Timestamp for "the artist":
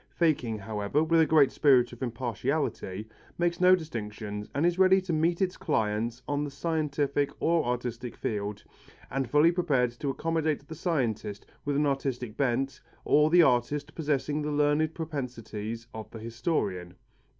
13.29-13.93